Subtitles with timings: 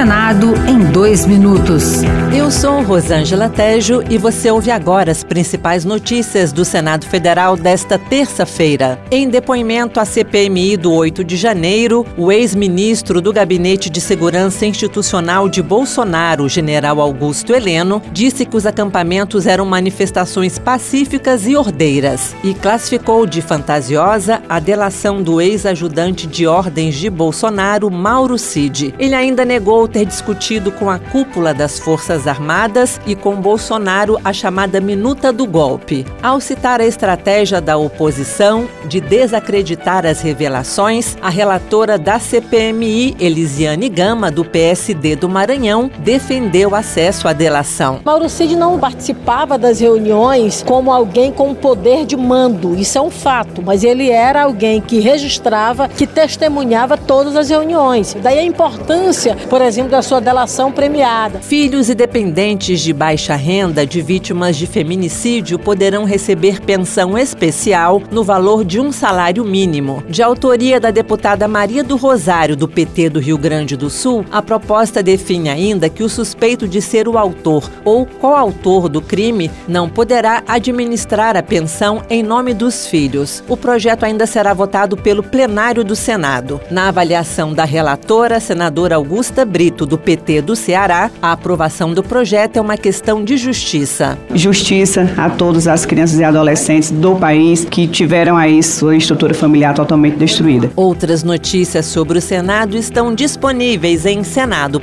[0.00, 2.00] Senado em dois minutos.
[2.34, 7.98] Eu sou Rosângela Tejo e você ouve agora as principais notícias do Senado Federal desta
[7.98, 8.98] terça-feira.
[9.10, 15.50] Em depoimento à CPMI do 8 de janeiro, o ex-ministro do Gabinete de Segurança Institucional
[15.50, 22.54] de Bolsonaro, general Augusto Heleno, disse que os acampamentos eram manifestações pacíficas e ordeiras e
[22.54, 28.94] classificou de fantasiosa a delação do ex-ajudante de ordens de Bolsonaro, Mauro Cid.
[28.98, 34.32] Ele ainda negou ter discutido com a cúpula das Forças Armadas e com Bolsonaro a
[34.32, 36.06] chamada minuta do golpe.
[36.22, 43.88] Ao citar a estratégia da oposição de desacreditar as revelações, a relatora da CPMI, Elisiane
[43.88, 48.00] Gama, do PSD do Maranhão, defendeu acesso à delação.
[48.04, 53.10] Mauro Cid não participava das reuniões como alguém com poder de mando, isso é um
[53.10, 58.16] fato, mas ele era alguém que registrava, que testemunhava todas as reuniões.
[58.22, 61.40] Daí a importância, por exemplo, da sua delação premiada.
[61.40, 68.24] Filhos e dependentes de baixa renda de vítimas de feminicídio poderão receber pensão especial no
[68.24, 70.02] valor de um salário mínimo.
[70.08, 74.42] De autoria da deputada Maria do Rosário, do PT do Rio Grande do Sul, a
[74.42, 79.88] proposta define ainda que o suspeito de ser o autor ou coautor do crime não
[79.88, 83.42] poderá administrar a pensão em nome dos filhos.
[83.48, 86.60] O projeto ainda será votado pelo plenário do Senado.
[86.70, 92.56] Na avaliação da relatora, senadora Augusta Brito, do PT do Ceará, a aprovação do projeto
[92.56, 94.18] é uma questão de justiça.
[94.34, 99.72] Justiça a todas as crianças e adolescentes do país que tiveram aí sua estrutura familiar
[99.72, 100.70] totalmente destruída.
[100.74, 104.80] Outras notícias sobre o Senado estão disponíveis em senado.leg.br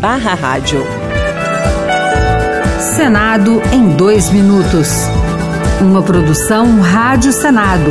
[0.00, 0.82] barra rádio.
[2.96, 4.88] Senado em dois minutos.
[5.80, 7.90] Uma produção Rádio Senado.